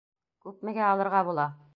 [0.45, 1.47] —Күпмегә алырға була?